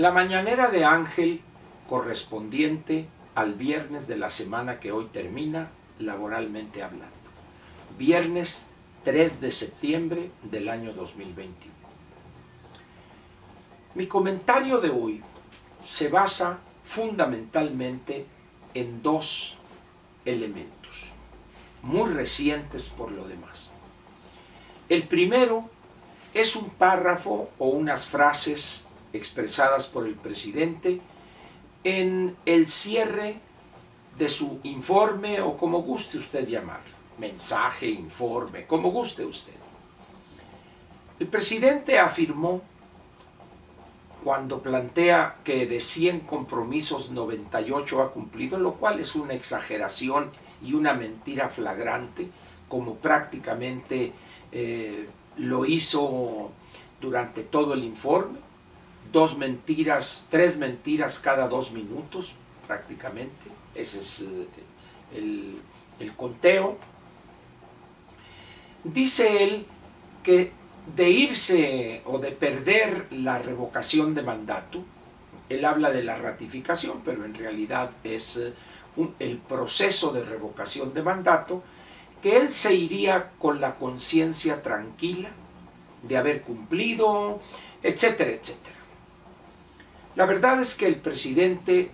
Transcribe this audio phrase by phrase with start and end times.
[0.00, 1.42] La mañanera de Ángel
[1.86, 7.14] correspondiente al viernes de la semana que hoy termina, laboralmente hablando.
[7.98, 8.66] Viernes
[9.04, 11.74] 3 de septiembre del año 2021.
[13.94, 15.22] Mi comentario de hoy
[15.84, 18.24] se basa fundamentalmente
[18.72, 19.58] en dos
[20.24, 21.10] elementos,
[21.82, 23.70] muy recientes por lo demás.
[24.88, 25.68] El primero
[26.32, 31.00] es un párrafo o unas frases expresadas por el presidente
[31.84, 33.40] en el cierre
[34.18, 39.54] de su informe o como guste usted llamarlo, mensaje, informe, como guste usted.
[41.18, 42.62] El presidente afirmó
[44.22, 50.30] cuando plantea que de 100 compromisos 98 ha cumplido, lo cual es una exageración
[50.62, 52.28] y una mentira flagrante,
[52.68, 54.12] como prácticamente
[54.52, 56.50] eh, lo hizo
[57.00, 58.38] durante todo el informe,
[59.12, 62.34] dos mentiras, tres mentiras cada dos minutos
[62.66, 64.46] prácticamente, ese es eh,
[65.14, 65.60] el,
[65.98, 66.78] el conteo.
[68.84, 69.66] Dice él
[70.22, 70.52] que
[70.94, 74.84] de irse o de perder la revocación de mandato,
[75.48, 78.54] él habla de la ratificación, pero en realidad es eh,
[79.18, 81.62] el proceso de revocación de mandato,
[82.22, 85.30] que él se iría con la conciencia tranquila
[86.02, 87.40] de haber cumplido,
[87.82, 88.79] etcétera, etcétera.
[90.16, 91.90] La verdad es que el presidente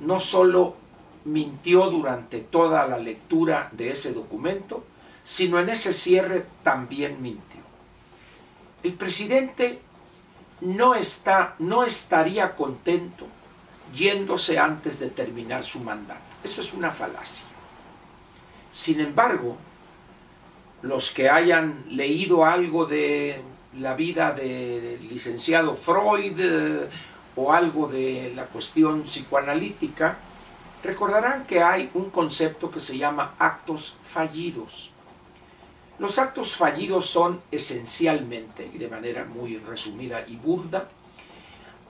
[0.00, 0.76] no solo
[1.24, 4.84] mintió durante toda la lectura de ese documento,
[5.22, 7.60] sino en ese cierre también mintió.
[8.82, 9.80] El presidente
[10.60, 13.26] no, está, no estaría contento
[13.94, 16.22] yéndose antes de terminar su mandato.
[16.42, 17.46] Eso es una falacia.
[18.72, 19.56] Sin embargo,
[20.82, 23.42] los que hayan leído algo de
[23.78, 26.88] la vida del licenciado Freud eh,
[27.36, 30.18] o algo de la cuestión psicoanalítica,
[30.82, 34.90] recordarán que hay un concepto que se llama actos fallidos.
[35.98, 40.88] Los actos fallidos son esencialmente, y de manera muy resumida y burda,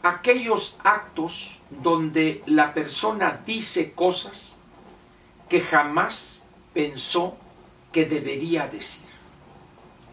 [0.02, 4.58] aquellos actos donde la persona dice cosas
[5.48, 7.36] que jamás pensó
[7.92, 9.04] que debería decir.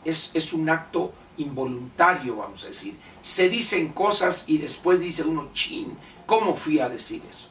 [0.05, 2.97] Es, es un acto involuntario, vamos a decir.
[3.21, 7.47] Se dicen cosas y después dice uno, chin, ¿cómo fui a decir eso?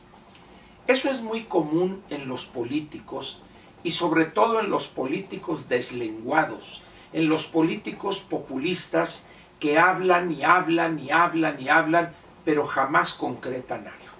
[0.86, 3.42] Eso es muy común en los políticos
[3.82, 6.82] y sobre todo en los políticos deslenguados,
[7.12, 9.26] en los políticos populistas
[9.60, 12.12] que hablan y hablan y hablan y hablan,
[12.44, 14.16] pero jamás concretan algo.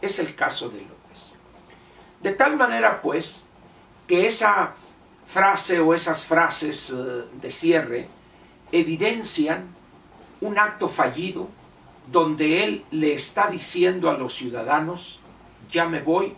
[0.00, 1.32] Es el caso de López.
[2.22, 3.46] De tal manera, pues,
[4.06, 4.74] que esa
[5.26, 8.08] frase o esas frases eh, de cierre
[8.74, 9.68] evidencian
[10.40, 11.48] un acto fallido
[12.10, 15.20] donde él le está diciendo a los ciudadanos,
[15.70, 16.34] ya me voy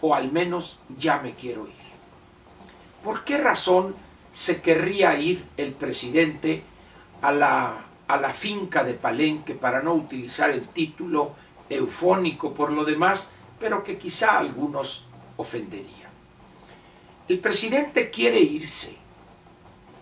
[0.00, 1.84] o al menos ya me quiero ir.
[3.02, 3.94] ¿Por qué razón
[4.32, 6.62] se querría ir el presidente
[7.20, 11.34] a la, a la finca de Palenque para no utilizar el título
[11.68, 13.30] eufónico por lo demás,
[13.60, 15.04] pero que quizá algunos
[15.36, 16.08] ofendería?
[17.28, 19.03] El presidente quiere irse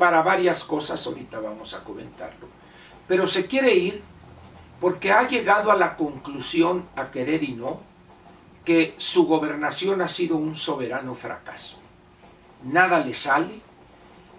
[0.02, 2.48] para varias cosas, ahorita vamos a comentarlo,
[3.06, 4.02] pero se quiere ir
[4.80, 7.78] porque ha llegado a la conclusión, a querer y no,
[8.64, 11.78] que su gobernación ha sido un soberano fracaso.
[12.64, 13.60] Nada le sale.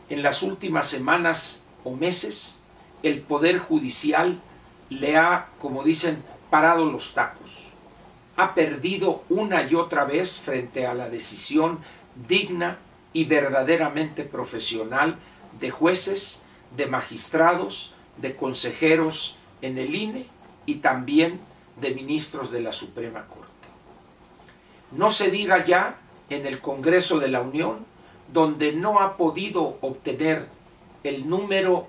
[0.09, 2.59] En las últimas semanas o meses,
[3.01, 4.41] el Poder Judicial
[4.90, 7.51] le ha, como dicen, parado los tacos.
[8.35, 11.80] Ha perdido una y otra vez frente a la decisión
[12.28, 12.80] digna
[13.13, 15.19] y verdaderamente profesional
[15.59, 16.41] de jueces,
[16.75, 20.28] de magistrados, de consejeros en el INE
[20.66, 21.40] y también
[21.81, 23.52] de ministros de la Suprema Corte.
[24.92, 25.97] No se diga ya
[26.30, 27.86] en el Congreso de la Unión,
[28.31, 30.47] donde no ha podido obtener
[31.03, 31.88] el número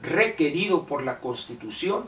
[0.00, 2.04] requerido por la Constitución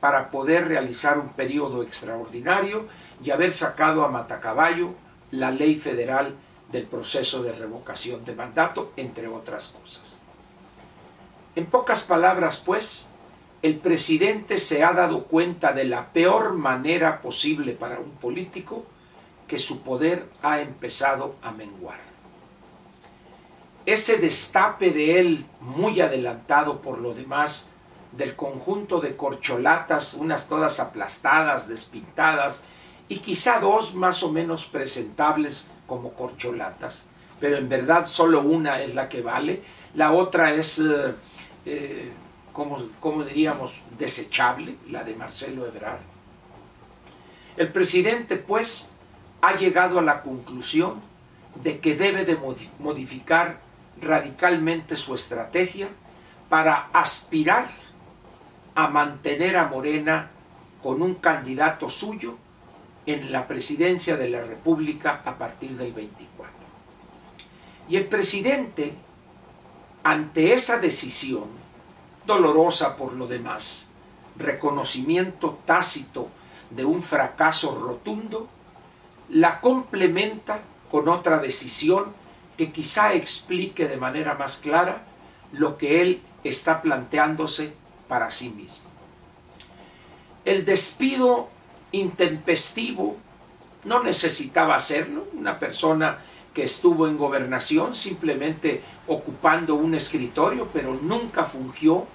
[0.00, 2.88] para poder realizar un periodo extraordinario
[3.22, 4.94] y haber sacado a matacaballo
[5.30, 6.34] la ley federal
[6.72, 10.18] del proceso de revocación de mandato, entre otras cosas.
[11.54, 13.08] En pocas palabras, pues,
[13.60, 18.84] el presidente se ha dado cuenta de la peor manera posible para un político
[19.46, 22.00] que su poder ha empezado a menguar.
[23.84, 27.68] Ese destape de él, muy adelantado por lo demás,
[28.12, 32.64] del conjunto de corcholatas, unas todas aplastadas, despintadas,
[33.08, 37.06] y quizá dos más o menos presentables como corcholatas,
[37.40, 39.62] pero en verdad solo una es la que vale,
[39.94, 41.14] la otra es, eh,
[41.64, 42.12] eh,
[42.52, 46.00] como, diríamos, desechable, la de Marcelo Ebrard.
[47.56, 48.90] El presidente, pues,
[49.40, 51.00] ha llegado a la conclusión
[51.62, 52.38] de que debe de
[52.78, 53.60] modificar
[54.00, 55.88] radicalmente su estrategia
[56.48, 57.68] para aspirar
[58.74, 60.30] a mantener a Morena
[60.82, 62.36] con un candidato suyo
[63.06, 66.52] en la presidencia de la República a partir del 24.
[67.88, 68.94] Y el presidente,
[70.04, 71.44] ante esa decisión,
[72.26, 73.90] dolorosa por lo demás,
[74.36, 76.28] reconocimiento tácito
[76.70, 78.48] de un fracaso rotundo,
[79.28, 80.60] la complementa
[80.90, 82.12] con otra decisión
[82.56, 85.04] que quizá explique de manera más clara
[85.52, 87.74] lo que él está planteándose
[88.08, 88.90] para sí mismo.
[90.44, 91.48] El despido
[91.92, 93.16] intempestivo
[93.84, 96.18] no necesitaba hacerlo, una persona
[96.54, 102.06] que estuvo en gobernación simplemente ocupando un escritorio, pero nunca fungió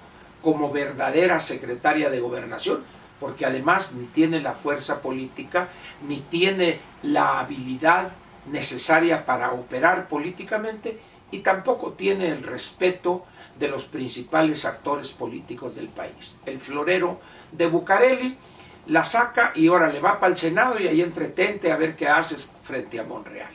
[0.42, 2.84] como verdadera secretaria de gobernación,
[3.18, 5.68] porque además ni tiene la fuerza política,
[6.06, 8.12] ni tiene la habilidad
[8.46, 11.00] necesaria para operar políticamente,
[11.30, 13.24] y tampoco tiene el respeto
[13.58, 16.38] de los principales actores políticos del país.
[16.46, 17.20] El florero
[17.52, 18.38] de Bucareli
[18.86, 22.08] la saca y ahora le va para el Senado y ahí entretente a ver qué
[22.08, 23.52] haces frente a Monreal.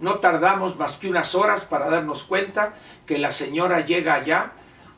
[0.00, 2.74] No tardamos más que unas horas para darnos cuenta
[3.06, 4.52] que la señora llega allá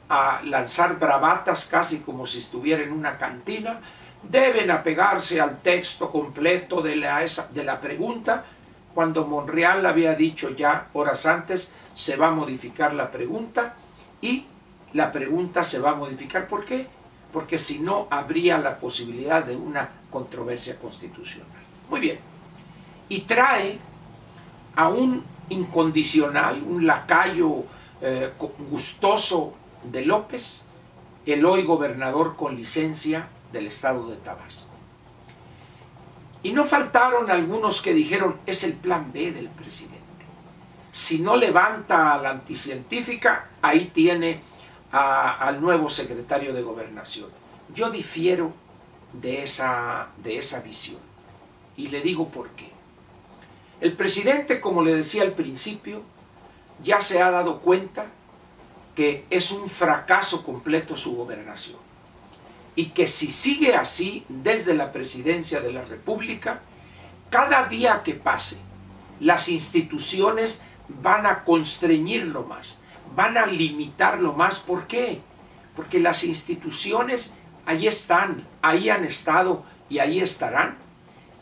[0.08, 3.81] a lanzar bravatas casi como si estuviera en una cantina.
[4.23, 8.44] Deben apegarse al texto completo de la, de la pregunta.
[8.93, 13.76] Cuando Monreal había dicho ya horas antes, se va a modificar la pregunta
[14.20, 14.44] y
[14.93, 16.46] la pregunta se va a modificar.
[16.46, 16.87] ¿Por qué?
[17.32, 21.49] Porque si no, habría la posibilidad de una controversia constitucional.
[21.88, 22.19] Muy bien.
[23.08, 23.79] Y trae
[24.76, 27.64] a un incondicional, un lacayo
[28.00, 28.32] eh,
[28.70, 30.67] gustoso de López,
[31.26, 34.70] el hoy gobernador con licencia del estado de Tabasco.
[36.43, 40.00] Y no faltaron algunos que dijeron, es el plan B del presidente.
[40.93, 44.40] Si no levanta a la anticientífica, ahí tiene
[44.90, 47.28] al nuevo secretario de gobernación.
[47.75, 48.52] Yo difiero
[49.12, 50.99] de esa, de esa visión.
[51.76, 52.72] Y le digo por qué.
[53.81, 56.03] El presidente, como le decía al principio,
[56.82, 58.06] ya se ha dado cuenta
[58.94, 61.79] que es un fracaso completo su gobernación.
[62.77, 66.61] Y que si sigue así desde la presidencia de la República,
[67.31, 68.59] cada día que pase,
[69.19, 70.62] las instituciones
[71.03, 72.81] van a constreñirlo más,
[73.15, 74.59] van a limitarlo más.
[74.59, 75.21] ¿Por qué?
[75.77, 77.35] Porque las instituciones
[77.67, 80.77] ahí están, ahí han estado y ahí estarán.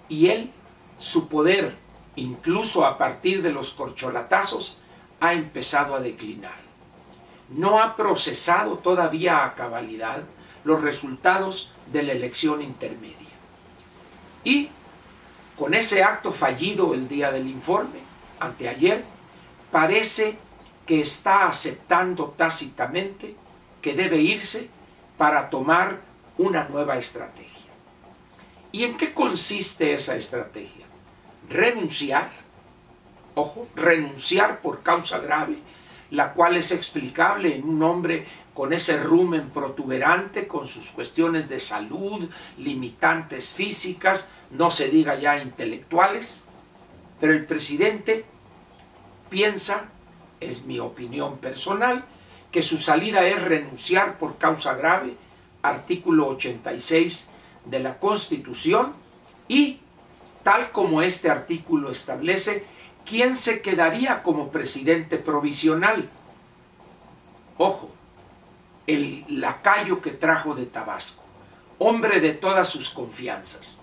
[0.08, 0.52] Y él,
[0.98, 1.76] su poder,
[2.18, 4.78] incluso a partir de los corcholatazos,
[5.20, 6.58] ha empezado a declinar.
[7.48, 10.22] No ha procesado todavía a cabalidad
[10.64, 13.16] los resultados de la elección intermedia.
[14.44, 14.68] Y
[15.56, 18.00] con ese acto fallido el día del informe,
[18.38, 19.04] anteayer,
[19.70, 20.38] parece
[20.86, 23.34] que está aceptando tácitamente
[23.82, 24.70] que debe irse
[25.16, 26.00] para tomar
[26.36, 27.72] una nueva estrategia.
[28.70, 30.86] ¿Y en qué consiste esa estrategia?
[31.50, 32.30] Renunciar,
[33.34, 35.58] ojo, renunciar por causa grave,
[36.10, 41.60] la cual es explicable en un hombre con ese rumen protuberante, con sus cuestiones de
[41.60, 46.46] salud, limitantes físicas, no se diga ya intelectuales,
[47.20, 48.24] pero el presidente
[49.28, 49.88] piensa
[50.40, 52.04] es mi opinión personal,
[52.50, 55.14] que su salida es renunciar por causa grave,
[55.62, 57.30] artículo 86
[57.64, 58.94] de la Constitución,
[59.48, 59.80] y
[60.48, 62.64] tal como este artículo establece,
[63.04, 66.08] ¿quién se quedaría como presidente provisional?
[67.58, 67.90] Ojo,
[68.86, 71.22] el lacayo que trajo de Tabasco,
[71.78, 73.76] hombre de todas sus confianzas,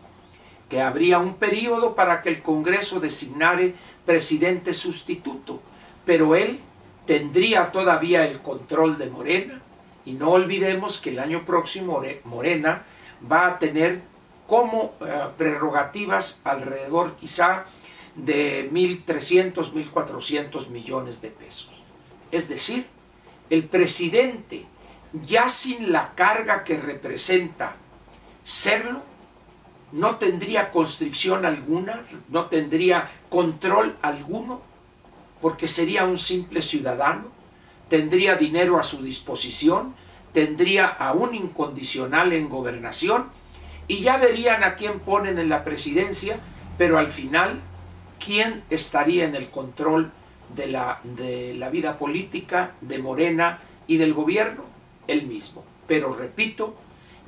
[0.67, 5.61] que habría un periodo para que el Congreso designare presidente sustituto,
[6.03, 6.61] pero él
[7.05, 9.61] tendría todavía el control de Morena
[10.03, 12.85] y no olvidemos que el año próximo Morena
[13.31, 14.14] va a tener
[14.47, 17.65] como eh, prerrogativas alrededor quizá
[18.15, 21.83] de 1.300, 1.400 millones de pesos.
[22.31, 22.85] Es decir,
[23.49, 24.65] el presidente,
[25.13, 27.75] ya sin la carga que representa
[28.43, 29.01] serlo,
[29.91, 34.61] no tendría constricción alguna, no tendría control alguno
[35.41, 37.25] porque sería un simple ciudadano,
[37.87, 39.93] tendría dinero a su disposición,
[40.33, 43.29] tendría a un incondicional en gobernación
[43.87, 46.39] y ya verían a quién ponen en la presidencia,
[46.77, 47.61] pero al final,
[48.23, 50.11] ¿quién estaría en el control
[50.55, 54.63] de la, de la vida política de Morena y del gobierno?
[55.07, 55.63] Él mismo.
[55.87, 56.75] Pero repito,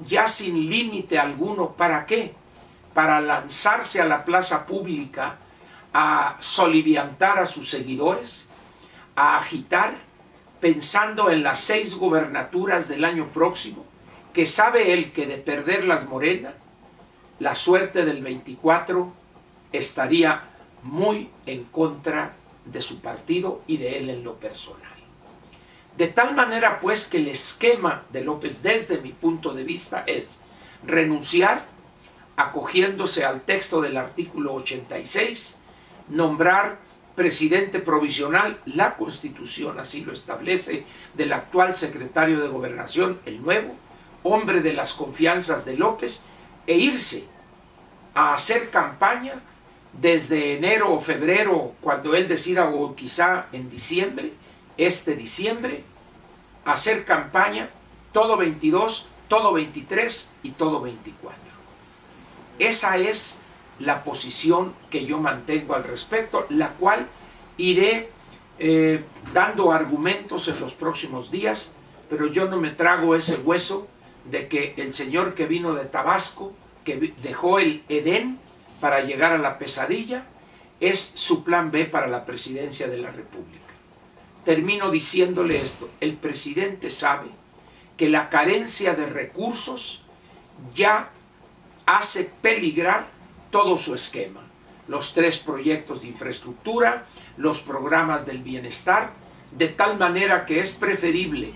[0.05, 2.33] ya sin límite alguno, ¿para qué?
[2.97, 5.35] para lanzarse a la plaza pública
[5.93, 8.47] a soliviantar a sus seguidores,
[9.15, 9.93] a agitar,
[10.59, 13.85] pensando en las seis gobernaturas del año próximo,
[14.37, 16.53] que sabe él que de perder las Morena,
[17.39, 19.11] la suerte del 24
[19.71, 20.43] estaría
[20.83, 24.93] muy en contra de su partido y de él en lo personal.
[25.97, 30.37] De tal manera pues que el esquema de López desde mi punto de vista es
[30.83, 31.65] renunciar
[32.35, 35.57] acogiéndose al texto del artículo 86,
[36.09, 36.77] nombrar
[37.15, 43.75] presidente provisional, la constitución así lo establece, del actual secretario de gobernación, el nuevo,
[44.23, 46.21] hombre de las confianzas de López,
[46.65, 47.25] e irse
[48.13, 49.41] a hacer campaña
[49.93, 54.33] desde enero o febrero, cuando él decida, o quizá en diciembre,
[54.77, 55.83] este diciembre,
[56.65, 57.69] hacer campaña
[58.11, 61.37] todo 22, todo 23 y todo 24.
[62.59, 63.39] Esa es
[63.79, 67.07] la posición que yo mantengo al respecto, la cual
[67.57, 68.09] iré
[68.59, 71.73] eh, dando argumentos en los próximos días,
[72.09, 73.87] pero yo no me trago ese hueso
[74.29, 76.53] de que el señor que vino de Tabasco,
[76.83, 78.39] que dejó el Edén
[78.79, 80.25] para llegar a la pesadilla,
[80.79, 83.65] es su plan B para la presidencia de la República.
[84.45, 87.27] Termino diciéndole esto, el presidente sabe
[87.97, 90.03] que la carencia de recursos
[90.73, 91.09] ya
[91.85, 93.07] hace peligrar
[93.51, 94.41] todo su esquema.
[94.87, 97.05] Los tres proyectos de infraestructura,
[97.35, 99.11] los programas del bienestar,
[99.51, 101.51] de tal manera que es preferible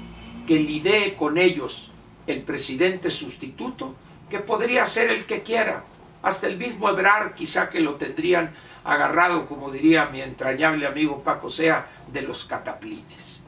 [0.48, 1.90] que lidee con ellos
[2.32, 3.96] el presidente sustituto,
[4.30, 5.84] que podría ser el que quiera,
[6.22, 11.50] hasta el mismo Ebrar quizá que lo tendrían agarrado, como diría mi entrañable amigo Paco
[11.50, 13.44] Sea, de los cataplines.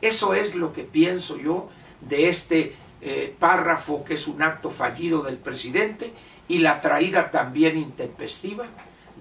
[0.00, 1.68] Eso es lo que pienso yo
[2.00, 6.12] de este eh, párrafo que es un acto fallido del presidente
[6.46, 8.66] y la traída también intempestiva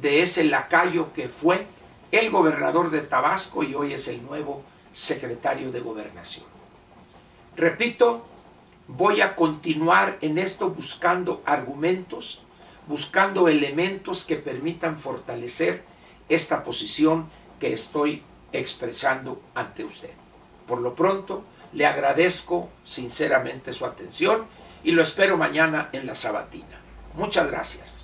[0.02, 1.66] de ese lacayo que fue
[2.12, 6.46] el gobernador de Tabasco y hoy es el nuevo secretario de gobernación.
[7.56, 8.26] Repito,
[8.88, 12.41] voy a continuar en esto buscando argumentos,
[12.88, 15.84] buscando elementos que permitan fortalecer
[16.29, 17.29] esta posición
[17.60, 20.12] que estoy expresando ante usted.
[20.67, 24.46] Por lo pronto, le agradezco sinceramente su atención
[24.84, 26.79] y lo espero mañana en la sabatina.
[27.15, 27.97] Muchas gracias.